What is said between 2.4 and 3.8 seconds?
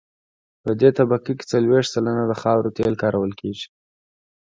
خاورو تیل کارول کیږي